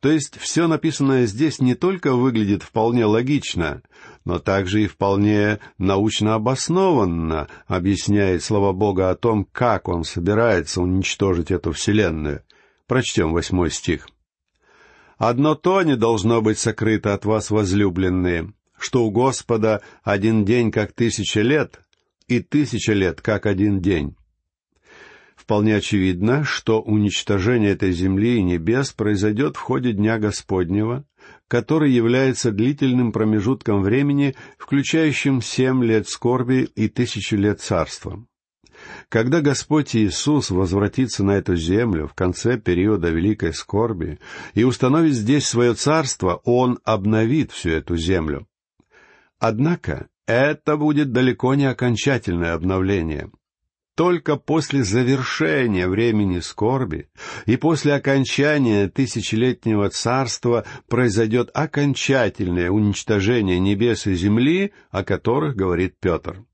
То 0.00 0.10
есть 0.10 0.38
все 0.38 0.66
написанное 0.66 1.26
здесь 1.26 1.60
не 1.60 1.74
только 1.74 2.14
выглядит 2.14 2.62
вполне 2.62 3.04
логично, 3.04 3.82
но 4.24 4.38
также 4.38 4.84
и 4.84 4.86
вполне 4.86 5.58
научно 5.78 6.34
обоснованно 6.34 7.48
объясняет 7.66 8.42
слова 8.42 8.72
Бога 8.72 9.10
о 9.10 9.16
том, 9.16 9.46
как 9.50 9.88
Он 9.88 10.04
собирается 10.04 10.80
уничтожить 10.82 11.50
эту 11.50 11.72
вселенную. 11.72 12.42
Прочтем 12.86 13.32
восьмой 13.32 13.70
стих. 13.70 14.08
«Одно 15.18 15.54
то 15.54 15.82
не 15.82 15.96
должно 15.96 16.42
быть 16.42 16.58
сокрыто 16.58 17.14
от 17.14 17.24
вас, 17.24 17.50
возлюбленные, 17.50 18.52
что 18.78 19.04
у 19.04 19.10
Господа 19.10 19.80
один 20.02 20.44
день 20.44 20.70
как 20.70 20.92
тысяча 20.92 21.40
лет, 21.40 21.80
и 22.26 22.40
тысяча 22.40 22.92
лет 22.92 23.20
как 23.20 23.46
один 23.46 23.80
день». 23.80 24.16
Вполне 25.42 25.74
очевидно, 25.74 26.44
что 26.44 26.80
уничтожение 26.80 27.72
этой 27.72 27.90
земли 27.90 28.36
и 28.36 28.42
небес 28.42 28.92
произойдет 28.92 29.56
в 29.56 29.60
ходе 29.60 29.92
Дня 29.92 30.20
Господнего, 30.20 31.04
который 31.48 31.90
является 31.90 32.52
длительным 32.52 33.10
промежутком 33.10 33.82
времени, 33.82 34.36
включающим 34.56 35.42
семь 35.42 35.82
лет 35.82 36.06
скорби 36.06 36.68
и 36.76 36.88
тысячу 36.88 37.34
лет 37.34 37.60
царства. 37.60 38.24
Когда 39.08 39.40
Господь 39.40 39.96
Иисус 39.96 40.50
возвратится 40.50 41.24
на 41.24 41.32
эту 41.32 41.56
землю 41.56 42.06
в 42.06 42.14
конце 42.14 42.56
периода 42.56 43.10
великой 43.10 43.52
скорби 43.52 44.20
и 44.54 44.62
установит 44.62 45.14
здесь 45.14 45.44
свое 45.44 45.74
царство, 45.74 46.40
Он 46.44 46.78
обновит 46.84 47.50
всю 47.50 47.70
эту 47.70 47.96
землю. 47.96 48.46
Однако 49.40 50.06
это 50.24 50.76
будет 50.76 51.10
далеко 51.10 51.56
не 51.56 51.64
окончательное 51.64 52.54
обновление— 52.54 53.32
только 53.94 54.36
после 54.36 54.84
завершения 54.84 55.86
времени 55.86 56.40
скорби 56.40 57.08
и 57.46 57.56
после 57.56 57.94
окончания 57.94 58.88
тысячелетнего 58.88 59.90
царства 59.90 60.64
произойдет 60.88 61.50
окончательное 61.52 62.70
уничтожение 62.70 63.58
небес 63.58 64.06
и 64.06 64.14
земли, 64.14 64.72
о 64.90 65.04
которых 65.04 65.56
говорит 65.56 65.96
Петр. 66.00 66.44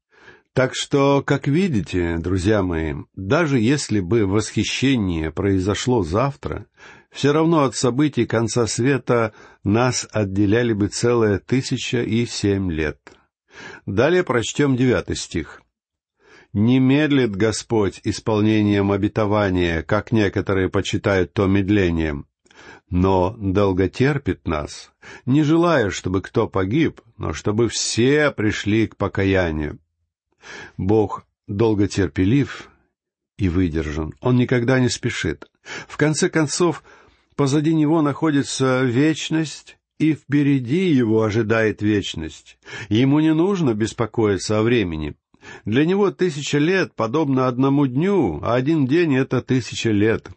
Так 0.52 0.74
что, 0.74 1.22
как 1.22 1.46
видите, 1.46 2.16
друзья 2.18 2.62
мои, 2.62 2.94
даже 3.14 3.60
если 3.60 4.00
бы 4.00 4.26
восхищение 4.26 5.30
произошло 5.30 6.02
завтра, 6.02 6.66
все 7.12 7.32
равно 7.32 7.62
от 7.62 7.76
событий 7.76 8.26
конца 8.26 8.66
света 8.66 9.32
нас 9.62 10.08
отделяли 10.10 10.72
бы 10.72 10.88
целая 10.88 11.38
тысяча 11.38 12.02
и 12.02 12.26
семь 12.26 12.72
лет. 12.72 12.98
Далее 13.86 14.24
прочтем 14.24 14.76
девятый 14.76 15.14
стих— 15.14 15.62
не 16.52 16.78
медлит 16.78 17.36
Господь 17.36 18.00
исполнением 18.04 18.92
обетования, 18.92 19.82
как 19.82 20.12
некоторые 20.12 20.68
почитают 20.68 21.32
то 21.32 21.46
медлением, 21.46 22.26
но 22.90 23.36
долготерпит 23.38 24.46
нас, 24.46 24.92
не 25.26 25.42
желая, 25.42 25.90
чтобы 25.90 26.22
кто 26.22 26.48
погиб, 26.48 27.00
но 27.18 27.32
чтобы 27.32 27.68
все 27.68 28.30
пришли 28.30 28.86
к 28.86 28.96
покаянию. 28.96 29.78
Бог 30.76 31.26
долготерпелив 31.46 32.70
и 33.36 33.48
выдержан, 33.48 34.14
Он 34.20 34.36
никогда 34.36 34.80
не 34.80 34.88
спешит. 34.88 35.50
В 35.86 35.96
конце 35.96 36.28
концов, 36.28 36.82
позади 37.36 37.74
Него 37.74 38.02
находится 38.02 38.82
вечность, 38.82 39.78
и 39.98 40.14
впереди 40.14 40.90
Его 40.90 41.22
ожидает 41.22 41.82
вечность. 41.82 42.58
Ему 42.88 43.20
не 43.20 43.34
нужно 43.34 43.74
беспокоиться 43.74 44.58
о 44.58 44.62
времени. 44.62 45.14
Для 45.64 45.84
него 45.84 46.10
тысяча 46.10 46.58
лет 46.58 46.94
подобно 46.94 47.46
одному 47.46 47.86
дню, 47.86 48.40
а 48.42 48.54
один 48.54 48.86
день— 48.86 49.14
это 49.16 49.42
тысяча 49.42 49.90
лет. 49.90 50.28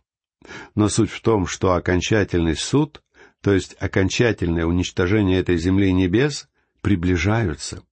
Но 0.75 0.89
суть 0.89 1.11
в 1.11 1.21
том, 1.21 1.47
что 1.47 1.73
окончательный 1.73 2.55
суд, 2.55 3.01
то 3.41 3.53
есть 3.53 3.75
окончательное 3.79 4.65
уничтожение 4.65 5.39
этой 5.39 5.57
земли 5.57 5.89
и 5.89 5.93
небес, 5.93 6.49
приближаются. 6.81 7.83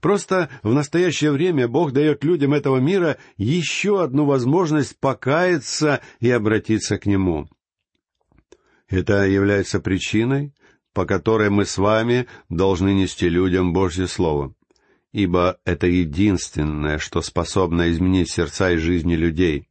Просто 0.00 0.50
в 0.62 0.72
настоящее 0.72 1.32
время 1.32 1.66
Бог 1.66 1.92
дает 1.92 2.22
людям 2.24 2.54
этого 2.54 2.78
мира 2.78 3.18
еще 3.36 4.02
одну 4.02 4.24
возможность 4.24 4.98
покаяться 4.98 6.00
и 6.20 6.30
обратиться 6.30 6.96
к 6.96 7.06
Нему. 7.06 7.48
Это 8.88 9.26
является 9.26 9.80
причиной, 9.80 10.54
по 10.92 11.06
которой 11.06 11.50
мы 11.50 11.64
с 11.64 11.76
вами 11.76 12.28
должны 12.48 12.94
нести 12.94 13.28
людям 13.28 13.72
Божье 13.72 14.06
Слово 14.06 14.54
ибо 15.14 15.58
это 15.64 15.86
единственное, 15.86 16.98
что 16.98 17.22
способно 17.22 17.88
изменить 17.92 18.30
сердца 18.30 18.72
и 18.72 18.76
жизни 18.76 19.14
людей. 19.14 19.68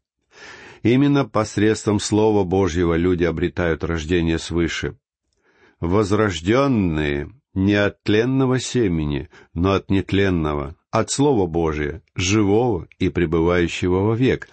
Именно 0.83 1.25
посредством 1.25 1.99
Слова 1.99 2.45
Божьего 2.45 2.95
люди 2.95 3.25
обретают 3.25 3.83
рождение 3.83 4.39
свыше. 4.39 4.95
Возрожденные 5.81 7.29
не 7.53 7.75
от 7.75 8.01
тленного 8.03 8.57
семени, 8.57 9.29
но 9.53 9.73
от 9.73 9.89
нетленного, 9.89 10.77
от 10.91 11.11
Слова 11.11 11.45
Божия, 11.45 12.01
живого 12.15 12.87
и 12.97 13.09
пребывающего 13.09 13.99
вовек, 13.99 14.47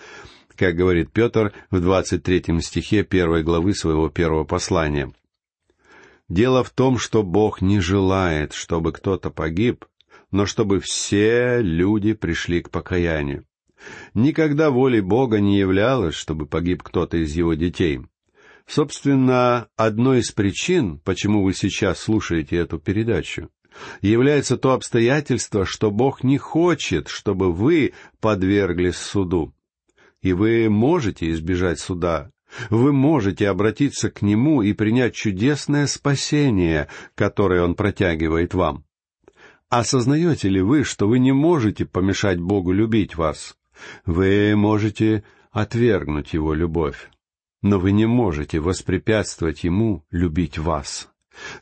как 0.57 0.75
говорит 0.75 1.13
Петр 1.13 1.53
в 1.71 1.81
двадцать 1.81 2.25
третьем 2.25 2.61
стихе 2.61 3.05
первой 3.05 3.45
главы 3.45 3.75
своего 3.75 4.09
первого 4.09 4.43
послания. 4.43 5.13
Дело 6.29 6.65
в 6.65 6.71
том, 6.71 6.99
что 6.99 7.23
Бог 7.23 7.63
не 7.63 7.79
желает, 7.79 8.55
чтобы 8.55 8.93
кто-то 8.93 9.31
погиб, 9.31 9.85
но 10.31 10.47
чтобы 10.47 10.81
все 10.81 11.61
люди 11.61 12.13
пришли 12.13 12.63
к 12.63 12.71
покаянию. 12.71 13.45
Никогда 14.15 14.71
волей 14.71 15.01
Бога 15.01 15.41
не 15.41 15.59
являлось, 15.59 16.15
чтобы 16.15 16.47
погиб 16.47 16.83
кто-то 16.83 17.17
из 17.17 17.35
его 17.35 17.55
детей. 17.55 18.01
Собственно, 18.67 19.69
одной 19.77 20.21
из 20.21 20.31
причин, 20.33 20.99
почему 20.99 21.43
вы 21.43 21.55
сейчас 21.55 21.99
слушаете 21.99 22.57
эту 22.57 22.79
передачу, 22.79 23.51
является 24.01 24.57
то 24.57 24.73
обстоятельство, 24.73 25.65
что 25.65 25.91
Бог 25.91 26.23
не 26.23 26.39
хочет, 26.39 27.09
чтобы 27.09 27.53
вы 27.53 27.95
подверглись 28.21 28.97
суду. 28.97 29.55
И 30.23 30.33
вы 30.33 30.69
можете 30.69 31.31
избежать 31.31 31.81
суда. 31.81 32.31
Вы 32.69 32.93
можете 32.93 33.49
обратиться 33.49 34.11
к 34.11 34.23
Нему 34.23 34.61
и 34.63 34.73
принять 34.73 35.15
чудесное 35.15 35.87
спасение, 35.87 36.89
которое 37.15 37.63
Он 37.63 37.75
протягивает 37.75 38.55
вам. 38.55 38.85
Осознаете 39.71 40.49
ли 40.49 40.61
вы, 40.61 40.83
что 40.83 41.07
вы 41.07 41.21
не 41.21 41.31
можете 41.31 41.87
помешать 41.87 42.41
Богу 42.41 42.73
любить 42.73 43.15
вас? 43.15 43.57
Вы 44.05 44.57
можете 44.57 45.23
отвергнуть 45.53 46.35
Его 46.35 46.55
любовь, 46.55 47.09
но 47.63 47.79
вы 47.79 47.93
не 47.93 48.07
можете 48.07 48.59
воспрепятствовать 48.59 49.63
Ему 49.63 50.05
любить 50.11 50.59
вас. 50.59 51.09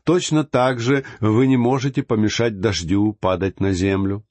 Точно 0.04 0.42
так 0.42 0.80
же 0.80 1.04
вы 1.20 1.46
не 1.46 1.58
можете 1.58 2.02
помешать 2.02 2.60
дождю 2.60 3.12
падать 3.12 3.60
на 3.60 3.72
землю. 3.72 4.24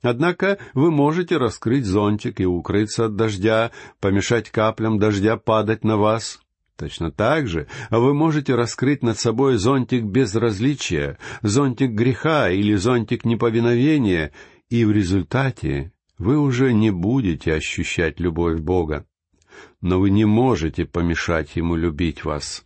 Однако 0.00 0.58
вы 0.74 0.92
можете 0.92 1.38
раскрыть 1.38 1.86
зонтик 1.86 2.38
и 2.38 2.46
укрыться 2.46 3.06
от 3.06 3.16
дождя, 3.16 3.72
помешать 3.98 4.48
каплям 4.48 5.00
дождя 5.00 5.36
падать 5.36 5.82
на 5.82 5.96
вас. 5.96 6.40
Точно 6.78 7.10
так 7.10 7.48
же 7.48 7.66
вы 7.90 8.14
можете 8.14 8.54
раскрыть 8.54 9.02
над 9.02 9.18
собой 9.18 9.56
зонтик 9.56 10.04
безразличия, 10.04 11.18
зонтик 11.42 11.90
греха 11.90 12.50
или 12.50 12.76
зонтик 12.76 13.24
неповиновения, 13.24 14.32
и 14.70 14.84
в 14.84 14.92
результате 14.92 15.92
вы 16.18 16.38
уже 16.38 16.72
не 16.72 16.92
будете 16.92 17.52
ощущать 17.52 18.20
любовь 18.20 18.60
Бога. 18.60 19.04
Но 19.80 19.98
вы 19.98 20.10
не 20.10 20.24
можете 20.24 20.84
помешать 20.84 21.56
Ему 21.56 21.74
любить 21.74 22.24
вас. 22.24 22.64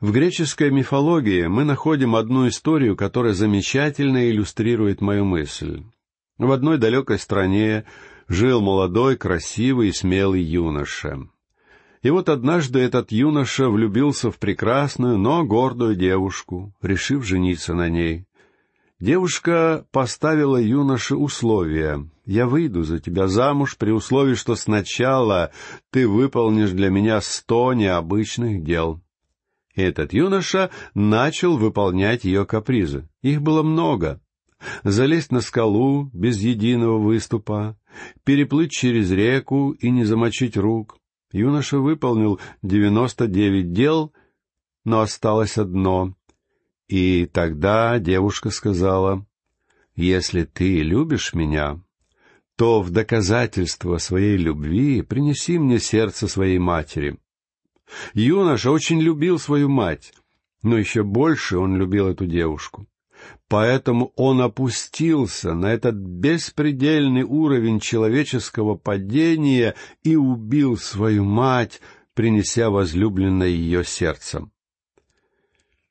В 0.00 0.10
греческой 0.10 0.70
мифологии 0.70 1.46
мы 1.46 1.64
находим 1.64 2.16
одну 2.16 2.48
историю, 2.48 2.96
которая 2.96 3.34
замечательно 3.34 4.30
иллюстрирует 4.30 5.02
мою 5.02 5.26
мысль. 5.26 5.82
В 6.38 6.50
одной 6.52 6.78
далекой 6.78 7.18
стране 7.18 7.84
жил 8.28 8.62
молодой, 8.62 9.18
красивый 9.18 9.88
и 9.88 9.92
смелый 9.92 10.40
юноша. 10.40 11.28
И 12.02 12.10
вот 12.10 12.28
однажды 12.28 12.78
этот 12.78 13.10
юноша 13.10 13.68
влюбился 13.68 14.30
в 14.30 14.38
прекрасную, 14.38 15.18
но 15.18 15.44
гордую 15.44 15.96
девушку, 15.96 16.72
решив 16.80 17.24
жениться 17.24 17.74
на 17.74 17.88
ней. 17.88 18.26
Девушка 19.00 19.86
поставила 19.92 20.56
юноше 20.56 21.14
условия. 21.14 22.08
«Я 22.24 22.46
выйду 22.46 22.82
за 22.82 22.98
тебя 22.98 23.28
замуж 23.28 23.76
при 23.78 23.90
условии, 23.90 24.34
что 24.34 24.54
сначала 24.54 25.52
ты 25.90 26.06
выполнишь 26.08 26.70
для 26.70 26.90
меня 26.90 27.20
сто 27.20 27.72
необычных 27.74 28.64
дел». 28.64 29.00
И 29.74 29.82
этот 29.82 30.12
юноша 30.12 30.70
начал 30.94 31.56
выполнять 31.56 32.24
ее 32.24 32.44
капризы. 32.44 33.08
Их 33.22 33.40
было 33.40 33.62
много. 33.62 34.20
Залезть 34.82 35.30
на 35.30 35.40
скалу 35.40 36.10
без 36.12 36.40
единого 36.40 36.98
выступа, 36.98 37.78
переплыть 38.24 38.72
через 38.72 39.12
реку 39.12 39.70
и 39.70 39.90
не 39.90 40.04
замочить 40.04 40.56
рук. 40.56 40.98
Юноша 41.32 41.78
выполнил 41.78 42.40
девяносто 42.62 43.26
девять 43.26 43.72
дел, 43.72 44.12
но 44.84 45.00
осталось 45.00 45.58
одно 45.58 46.14
и 46.88 47.26
тогда 47.26 47.98
девушка 47.98 48.50
сказала, 48.50 49.26
«Если 49.94 50.44
ты 50.44 50.82
любишь 50.82 51.34
меня, 51.34 51.80
то 52.56 52.80
в 52.80 52.90
доказательство 52.90 53.98
своей 53.98 54.36
любви 54.36 55.02
принеси 55.02 55.58
мне 55.58 55.78
сердце 55.78 56.28
своей 56.28 56.58
матери». 56.58 57.18
Юноша 58.14 58.70
очень 58.70 59.00
любил 59.00 59.38
свою 59.38 59.68
мать, 59.68 60.12
но 60.62 60.76
еще 60.76 61.02
больше 61.02 61.56
он 61.58 61.76
любил 61.76 62.08
эту 62.08 62.26
девушку. 62.26 62.86
Поэтому 63.48 64.12
он 64.16 64.42
опустился 64.42 65.54
на 65.54 65.72
этот 65.72 65.94
беспредельный 65.94 67.22
уровень 67.22 67.80
человеческого 67.80 68.74
падения 68.74 69.74
и 70.02 70.16
убил 70.16 70.76
свою 70.76 71.24
мать, 71.24 71.80
принеся 72.14 72.68
возлюбленное 72.68 73.48
ее 73.48 73.84
сердцем. 73.84 74.52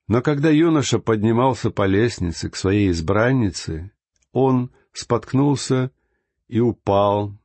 Но 0.08 0.22
когда 0.22 0.50
юноша 0.50 1.00
поднимался 1.00 1.72
по 1.72 1.86
лестнице 1.86 2.50
к 2.50 2.56
своей 2.56 2.92
избраннице, 2.92 3.92
он 4.32 4.72
споткнулся 4.94 5.92
и 6.48 6.60
упал. 6.60 7.38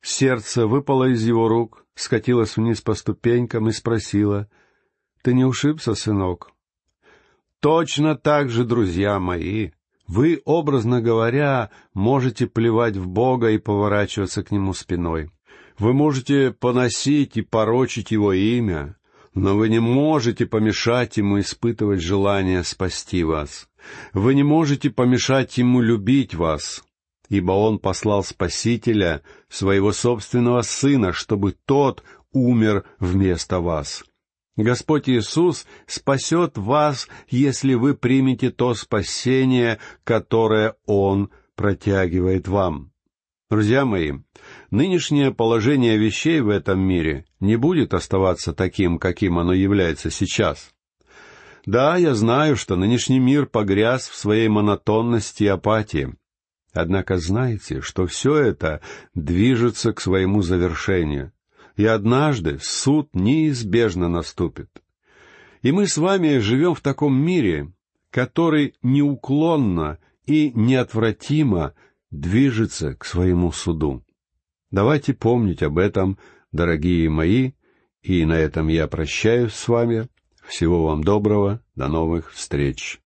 Сердце 0.00 0.66
выпало 0.66 1.10
из 1.10 1.24
его 1.26 1.48
рук, 1.48 1.84
скатилось 1.94 2.56
вниз 2.56 2.80
по 2.80 2.94
ступенькам 2.94 3.68
и 3.68 3.72
спросило, 3.72 4.48
«Ты 5.22 5.34
не 5.34 5.44
ушибся, 5.44 5.94
сынок?» 5.94 6.52
Точно 7.60 8.14
так 8.14 8.50
же, 8.50 8.64
друзья 8.64 9.18
мои, 9.18 9.70
вы, 10.06 10.40
образно 10.44 11.02
говоря, 11.02 11.70
можете 11.92 12.46
плевать 12.46 12.96
в 12.96 13.08
Бога 13.08 13.50
и 13.50 13.58
поворачиваться 13.58 14.44
к 14.44 14.52
Нему 14.52 14.74
спиной. 14.74 15.30
Вы 15.76 15.92
можете 15.92 16.52
поносить 16.52 17.36
и 17.36 17.42
порочить 17.42 18.12
Его 18.12 18.32
имя, 18.32 18.96
но 19.34 19.56
вы 19.56 19.68
не 19.68 19.80
можете 19.80 20.46
помешать 20.46 21.16
ему 21.16 21.40
испытывать 21.40 22.00
желание 22.00 22.62
спасти 22.62 23.24
вас. 23.24 23.68
Вы 24.12 24.34
не 24.34 24.44
можете 24.44 24.90
помешать 24.90 25.58
ему 25.58 25.80
любить 25.80 26.34
вас, 26.34 26.84
ибо 27.28 27.52
он 27.52 27.78
послал 27.80 28.22
Спасителя, 28.22 29.22
своего 29.48 29.92
собственного 29.92 30.62
Сына, 30.62 31.12
чтобы 31.12 31.56
тот 31.64 32.02
умер 32.32 32.84
вместо 33.00 33.60
вас. 33.60 34.04
Господь 34.58 35.08
Иисус 35.08 35.66
спасет 35.86 36.58
вас, 36.58 37.08
если 37.28 37.74
вы 37.74 37.94
примете 37.94 38.50
то 38.50 38.74
спасение, 38.74 39.78
которое 40.02 40.74
Он 40.84 41.30
протягивает 41.54 42.48
вам. 42.48 42.90
Друзья 43.48 43.84
мои, 43.84 44.14
нынешнее 44.72 45.32
положение 45.32 45.96
вещей 45.96 46.40
в 46.40 46.48
этом 46.48 46.80
мире 46.80 47.24
не 47.38 47.54
будет 47.54 47.94
оставаться 47.94 48.52
таким, 48.52 48.98
каким 48.98 49.38
оно 49.38 49.52
является 49.52 50.10
сейчас. 50.10 50.70
Да, 51.64 51.96
я 51.96 52.14
знаю, 52.14 52.56
что 52.56 52.74
нынешний 52.74 53.20
мир 53.20 53.46
погряз 53.46 54.08
в 54.08 54.16
своей 54.16 54.48
монотонности 54.48 55.44
и 55.44 55.46
апатии. 55.46 56.16
Однако 56.72 57.18
знаете, 57.18 57.80
что 57.80 58.06
все 58.06 58.34
это 58.34 58.80
движется 59.14 59.92
к 59.92 60.00
своему 60.00 60.42
завершению, 60.42 61.32
и 61.78 61.86
однажды 61.86 62.58
суд 62.60 63.08
неизбежно 63.14 64.08
наступит. 64.08 64.68
И 65.62 65.70
мы 65.70 65.86
с 65.86 65.96
вами 65.96 66.38
живем 66.38 66.74
в 66.74 66.80
таком 66.80 67.16
мире, 67.16 67.72
который 68.10 68.74
неуклонно 68.82 69.98
и 70.26 70.50
неотвратимо 70.54 71.74
движется 72.10 72.94
к 72.96 73.04
своему 73.04 73.52
суду. 73.52 74.04
Давайте 74.72 75.14
помнить 75.14 75.62
об 75.62 75.78
этом, 75.78 76.18
дорогие 76.50 77.08
мои, 77.08 77.52
и 78.02 78.24
на 78.24 78.34
этом 78.34 78.66
я 78.66 78.88
прощаюсь 78.88 79.54
с 79.54 79.68
вами. 79.68 80.08
Всего 80.44 80.84
вам 80.84 81.04
доброго, 81.04 81.62
до 81.76 81.86
новых 81.86 82.32
встреч. 82.32 82.96